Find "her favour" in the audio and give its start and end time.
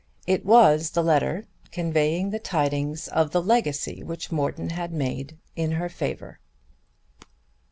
5.73-6.39